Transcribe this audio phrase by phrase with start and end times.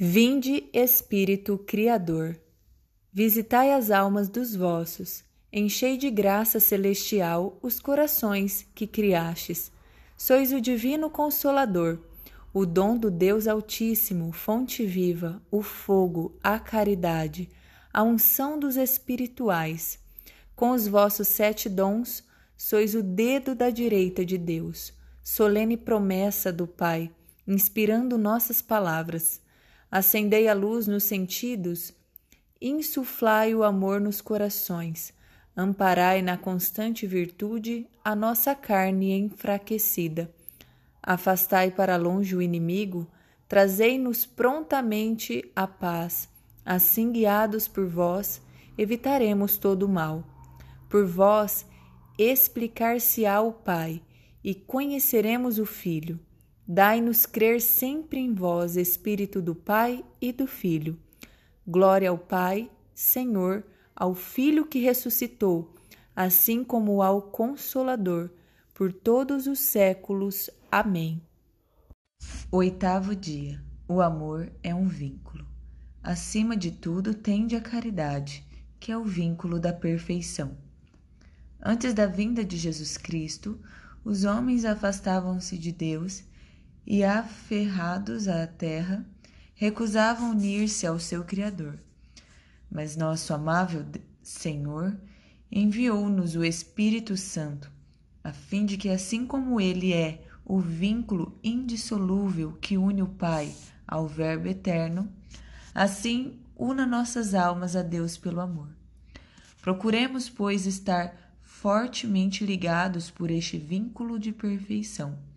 [0.00, 2.38] Vinde, Espírito Criador,
[3.12, 9.72] visitai as almas dos vossos, enchei de graça celestial os corações que criastes.
[10.16, 11.98] Sois o divino consolador,
[12.54, 17.48] o dom do Deus Altíssimo, fonte viva, o fogo, a caridade,
[17.92, 19.98] a unção dos espirituais.
[20.54, 22.22] Com os vossos sete dons,
[22.56, 24.92] sois o dedo da direita de Deus,
[25.24, 27.10] solene promessa do Pai,
[27.44, 29.40] inspirando nossas palavras
[29.90, 31.92] acendei a luz nos sentidos,
[32.60, 35.12] insuflai o amor nos corações,
[35.56, 40.30] amparai na constante virtude a nossa carne enfraquecida.
[41.02, 43.06] Afastai para longe o inimigo,
[43.48, 46.28] trazei-nos prontamente a paz.
[46.64, 48.42] Assim, guiados por vós,
[48.76, 50.22] evitaremos todo o mal.
[50.88, 51.64] Por vós,
[52.18, 54.02] explicar-se-á o Pai,
[54.44, 56.20] e conheceremos o Filho.
[56.70, 60.98] Dai-nos crer sempre em vós, Espírito do Pai e do Filho.
[61.66, 63.64] Glória ao Pai, Senhor,
[63.96, 65.74] ao Filho que ressuscitou,
[66.14, 68.28] assim como ao Consolador,
[68.74, 70.50] por todos os séculos.
[70.70, 71.22] Amém.
[72.52, 73.64] Oitavo dia.
[73.88, 75.46] O amor é um vínculo.
[76.02, 78.46] Acima de tudo, tende a caridade,
[78.78, 80.54] que é o vínculo da perfeição.
[81.58, 83.58] Antes da vinda de Jesus Cristo,
[84.04, 86.27] os homens afastavam-se de Deus
[86.90, 89.04] e, aferrados à terra,
[89.54, 91.78] recusavam unir-se ao seu Criador.
[92.70, 93.84] Mas nosso amável
[94.22, 94.98] Senhor
[95.52, 97.70] enviou-nos o Espírito Santo,
[98.24, 103.54] a fim de que, assim como Ele é o vínculo indissolúvel que une o Pai
[103.86, 105.12] ao Verbo eterno,
[105.74, 108.68] assim una nossas almas a Deus pelo amor.
[109.60, 115.27] Procuremos, pois, estar fortemente ligados por este vínculo de perfeição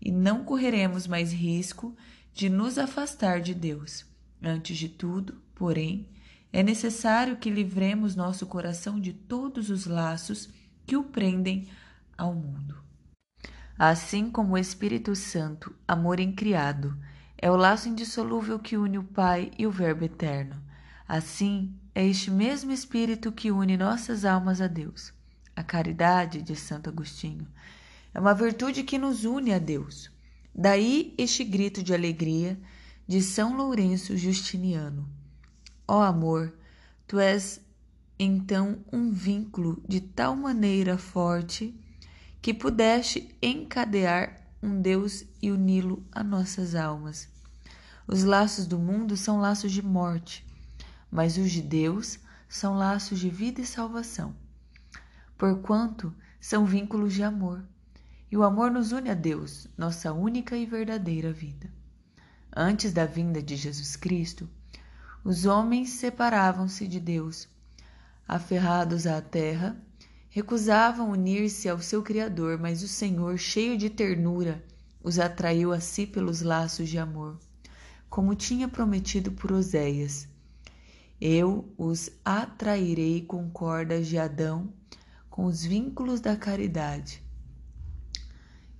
[0.00, 1.96] e não correremos mais risco
[2.32, 4.06] de nos afastar de Deus.
[4.42, 6.08] Antes de tudo, porém,
[6.52, 10.48] é necessário que livremos nosso coração de todos os laços
[10.86, 11.68] que o prendem
[12.16, 12.76] ao mundo.
[13.78, 16.98] Assim como o Espírito Santo, amor incriado,
[17.36, 20.56] é o laço indissolúvel que une o Pai e o Verbo eterno.
[21.06, 25.12] Assim, é este mesmo Espírito que une nossas almas a Deus.
[25.54, 27.46] A caridade de Santo Agostinho
[28.14, 30.10] é uma virtude que nos une a Deus.
[30.54, 32.58] Daí este grito de alegria
[33.06, 35.08] de São Lourenço Justiniano.
[35.86, 36.52] Ó amor,
[37.06, 37.60] tu és
[38.18, 41.78] então um vínculo de tal maneira forte
[42.42, 47.28] que pudeste encadear um Deus e uni-lo a nossas almas.
[48.06, 50.44] Os laços do mundo são laços de morte,
[51.10, 52.18] mas os de Deus
[52.48, 54.34] são laços de vida e salvação,
[55.36, 57.62] porquanto são vínculos de amor
[58.30, 61.70] e o amor nos une a Deus, nossa única e verdadeira vida.
[62.54, 64.48] Antes da vinda de Jesus Cristo,
[65.24, 67.48] os homens separavam-se de Deus,
[68.26, 69.76] aferrados à terra,
[70.28, 74.62] recusavam unir-se ao seu Criador, mas o Senhor, cheio de ternura,
[75.02, 77.38] os atraiu a si pelos laços de amor,
[78.10, 80.28] como tinha prometido por Oséias.
[81.20, 84.72] Eu os atrairei com cordas de Adão,
[85.28, 87.22] com os vínculos da caridade.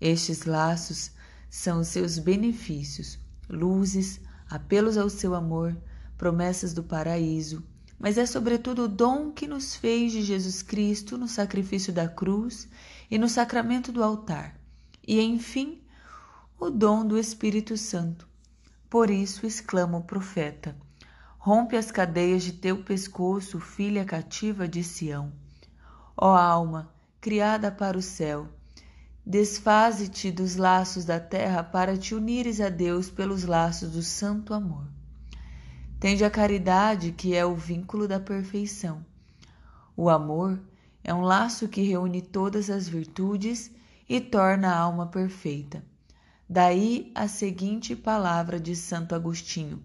[0.00, 1.10] Estes laços
[1.50, 5.76] são os seus benefícios, luzes, apelos ao seu amor,
[6.16, 7.62] promessas do paraíso,
[7.98, 12.68] mas é sobretudo o dom que nos fez de Jesus Cristo no sacrifício da cruz
[13.10, 14.58] e no sacramento do altar,
[15.06, 15.82] e enfim,
[16.60, 18.28] o dom do Espírito Santo.
[18.88, 20.76] Por isso exclama o profeta:
[21.38, 25.32] Rompe as cadeias de teu pescoço, filha cativa de Sião.
[26.16, 28.48] Ó alma, criada para o céu,
[29.30, 34.86] Desfaze-te dos laços da terra para te unires a Deus pelos laços do santo amor.
[36.00, 39.04] Tende a caridade, que é o vínculo da perfeição.
[39.94, 40.58] O amor
[41.04, 43.70] é um laço que reúne todas as virtudes
[44.08, 45.84] e torna a alma perfeita.
[46.48, 49.82] Daí a seguinte palavra de Santo Agostinho: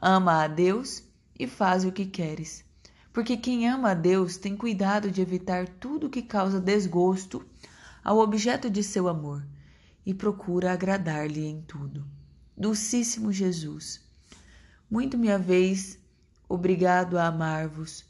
[0.00, 1.02] Ama a Deus
[1.38, 2.64] e faz o que queres.
[3.12, 7.44] Porque quem ama a Deus tem cuidado de evitar tudo que causa desgosto
[8.02, 9.46] ao objeto de seu amor
[10.04, 12.06] e procura agradar-lhe em tudo.
[12.56, 14.00] Dulcíssimo Jesus,
[14.90, 15.98] muito me haveis
[16.48, 18.04] obrigado a amar-vos,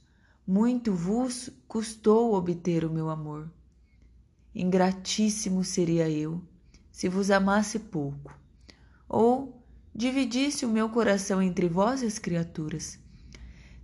[0.46, 3.50] muito vos custou obter o meu amor.
[4.54, 6.40] Ingratíssimo seria eu
[6.90, 8.32] se vos amasse pouco,
[9.08, 9.62] ou
[9.94, 12.98] dividisse o meu coração entre vós e as criaturas.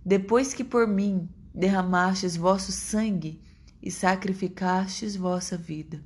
[0.05, 3.41] Depois que por mim derramastes vosso sangue
[3.85, 6.03] e sacrificastes vossa vida.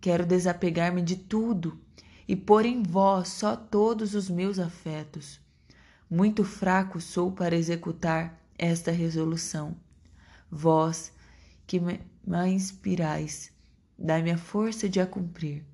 [0.00, 1.80] Quero desapegar-me de tudo
[2.26, 5.40] e pôr em vós só todos os meus afetos.
[6.10, 9.76] Muito fraco sou para executar esta resolução.
[10.50, 11.12] Vós
[11.66, 12.00] que me
[12.48, 13.52] inspirais,
[13.96, 15.64] dai-me a força de a cumprir.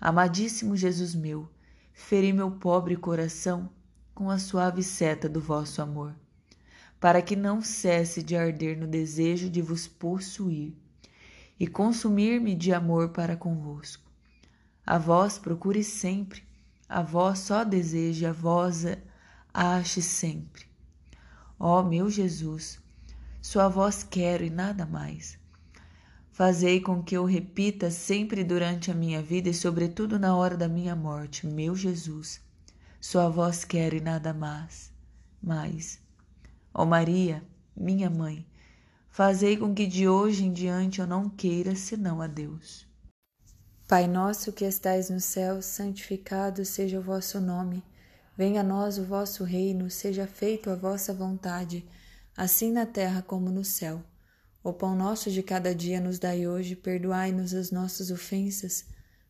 [0.00, 1.48] Amadíssimo Jesus meu,
[1.92, 3.68] feri meu pobre coração
[4.14, 6.14] com a suave seta do vosso amor,
[7.04, 10.72] para que não cesse de arder no desejo de vos possuir
[11.60, 14.10] e consumir-me de amor para convosco.
[14.86, 16.42] A vós procure sempre,
[16.88, 18.86] a vós só deseje, a vós
[19.52, 20.64] ache sempre.
[21.60, 22.80] Ó meu Jesus,
[23.42, 25.38] sua voz quero e nada mais.
[26.32, 30.68] Fazei com que eu repita sempre durante a minha vida e, sobretudo, na hora da
[30.68, 32.40] minha morte, meu Jesus,
[32.98, 34.90] sua voz quero e nada mais.
[35.42, 36.02] Mas,
[36.74, 37.42] ó Maria,
[37.76, 38.44] minha mãe,
[39.08, 42.86] fazei com que de hoje em diante eu não queira senão a Deus.
[43.86, 47.84] Pai nosso que estais no céu, santificado seja o vosso nome.
[48.36, 51.86] Venha a nós o vosso reino, seja feito a vossa vontade,
[52.36, 54.02] assim na terra como no céu.
[54.62, 58.86] O pão nosso de cada dia nos dai hoje, perdoai-nos as nossas ofensas,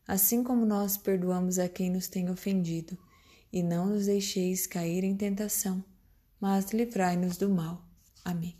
[0.07, 2.97] assim como nós perdoamos a quem nos tem ofendido,
[3.51, 5.83] e não nos deixeis cair em tentação,
[6.39, 7.85] mas livrai-nos do mal.
[8.23, 8.57] Amém.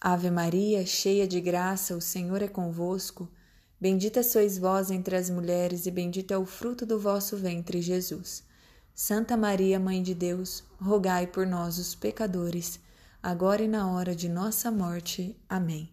[0.00, 3.28] Ave Maria, cheia de graça, o Senhor é convosco.
[3.80, 8.42] Bendita sois vós entre as mulheres, e bendito é o fruto do vosso ventre, Jesus.
[8.94, 12.80] Santa Maria, Mãe de Deus, rogai por nós, os pecadores
[13.22, 15.36] agora e na hora de nossa morte.
[15.48, 15.92] Amém.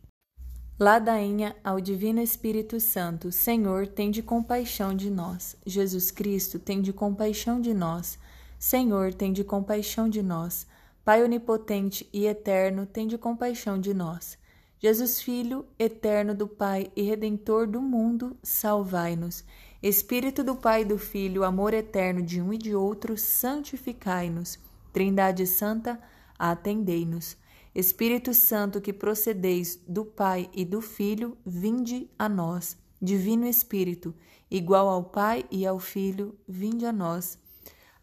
[0.79, 5.55] Ladainha ao Divino Espírito Santo, Senhor, tem de compaixão de nós.
[5.65, 8.17] Jesus Cristo, tem de compaixão de nós.
[8.59, 10.65] Senhor, tem de compaixão de nós.
[11.05, 14.37] Pai onipotente e eterno, tem de compaixão de nós.
[14.79, 19.43] Jesus Filho, eterno do Pai e redentor do mundo, salvai-nos.
[19.81, 24.59] Espírito do Pai e do Filho, amor eterno de um e de outro, santificai-nos.
[24.91, 25.99] Trindade Santa,
[26.37, 27.37] atendei-nos.
[27.73, 32.75] Espírito Santo, que procedeis do Pai e do Filho, vinde a nós.
[32.99, 34.15] Divino Espírito,
[34.49, 37.37] igual ao Pai e ao Filho, vinde a nós.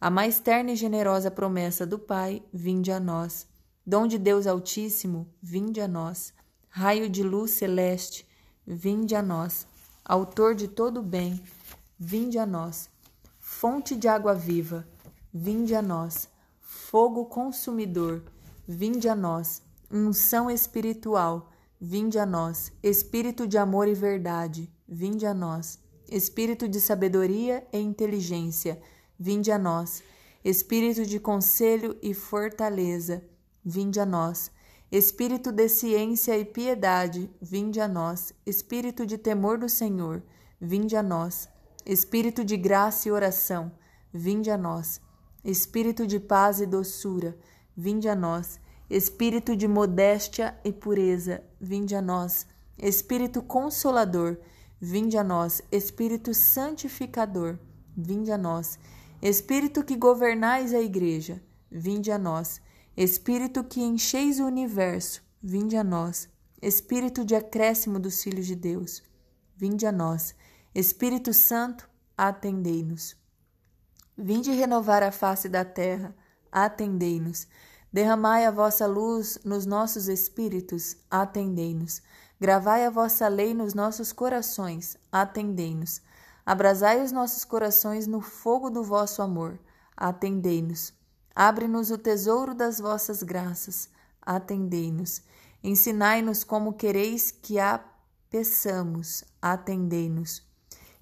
[0.04, 3.46] A mais terna e generosa promessa do Pai, vinde a nós.
[3.86, 6.34] Dom de Deus Altíssimo, vinde a nós.
[6.68, 8.28] Raio de luz celeste,
[8.66, 9.66] vinde a nós.
[10.04, 11.42] Autor de todo bem,
[11.98, 12.90] vinde a nós.
[13.38, 14.86] Fonte de água viva,
[15.32, 16.28] vinde a nós
[16.60, 18.22] fogo consumidor,
[18.68, 25.32] vinde a nós, unção espiritual, vinde a nós, espírito de amor e verdade, vinde a
[25.32, 25.78] nós,
[26.10, 28.78] espírito de sabedoria e inteligência,
[29.24, 30.02] vinde a nós,
[30.44, 33.22] espírito de conselho e fortaleza,
[33.64, 34.50] vinde a nós,
[34.90, 40.22] espírito de ciência e piedade, vinde a nós, espírito de temor do Senhor,
[40.60, 41.48] vinde a nós,
[41.86, 43.72] espírito de graça e oração,
[44.12, 45.00] vinde a nós
[45.44, 47.36] Espírito de paz e doçura,
[47.76, 48.58] vinde a nós.
[48.88, 52.46] Espírito de modéstia e pureza, vinde a nós.
[52.78, 54.38] Espírito consolador,
[54.80, 55.60] vinde a nós.
[55.70, 57.58] Espírito santificador,
[57.94, 58.78] vinde a nós.
[59.24, 62.60] Espírito que governais a igreja, vinde a nós.
[62.94, 66.28] Espírito que encheis o universo, vinde a nós.
[66.60, 69.02] Espírito de acréscimo dos filhos de Deus,
[69.56, 70.34] vinde a nós.
[70.74, 73.16] Espírito Santo, atendei-nos.
[74.14, 76.14] Vinde renovar a face da terra,
[76.52, 77.48] atendei-nos.
[77.90, 82.02] Derramai a vossa luz nos nossos espíritos, atendei-nos.
[82.38, 86.02] Gravai a vossa lei nos nossos corações, atendei-nos.
[86.46, 89.58] Abrasai os nossos corações no fogo do vosso amor,
[89.96, 90.92] atendei-nos.
[91.34, 93.88] Abre-nos o tesouro das vossas graças,
[94.20, 95.22] atendei-nos.
[95.62, 97.82] Ensinai-nos como quereis que a
[98.28, 100.42] peçamos, atendei-nos.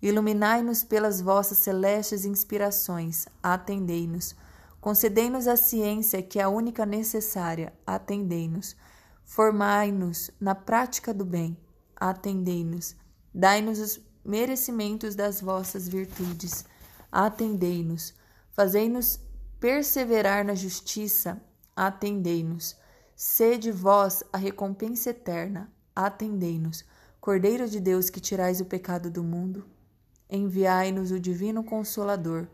[0.01, 4.35] Iluminai-nos pelas vossas celestes inspirações, atendei-nos.
[4.81, 8.77] Concedei-nos a ciência que é a única necessária, atendei-nos.
[9.25, 11.57] Formai-nos na prática do bem,
[11.97, 12.97] atendei-nos.
[13.35, 16.65] Dai-nos os merecimentos das vossas virtudes,
[17.11, 18.15] atendei-nos.
[18.53, 19.19] Fazei-nos
[19.59, 21.41] perseverar na justiça,
[21.75, 22.77] atendei-nos.
[23.15, 26.85] Sede vós a recompensa eterna, atendei-nos.
[27.21, 29.65] Cordeiro de Deus que tirais o pecado do mundo,
[30.29, 32.49] enviai-nos o divino consolador.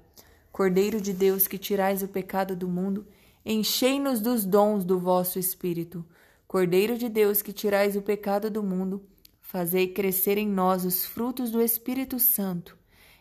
[0.53, 3.07] Cordeiro de Deus que tirais o pecado do mundo,
[3.45, 6.05] enchei-nos dos dons do vosso espírito.
[6.47, 9.03] Cordeiro de Deus que tirais o pecado do mundo,
[9.49, 12.77] fazei crescer em nós os frutos do Espírito Santo.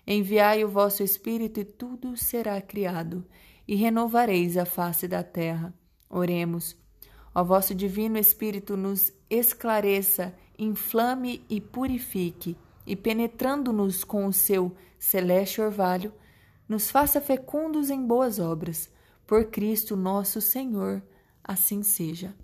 [0.06, 3.26] Enviai o vosso espírito e tudo será criado,
[3.66, 5.74] e renovareis a face da terra.
[6.10, 6.76] Oremos.
[7.34, 15.62] Ó vosso divino Espírito nos esclareça, inflame e purifique e penetrando-nos com o seu celeste
[15.62, 16.12] orvalho,
[16.68, 18.90] nos faça fecundos em boas obras,
[19.26, 21.02] Por Cristo nosso Senhor,
[21.42, 22.36] assim seja.